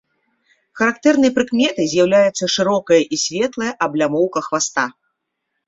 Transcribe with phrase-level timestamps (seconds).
[0.79, 4.91] Характэрнай прыкметай з'яўляецца шырокая і светлая аблямоўка хваста.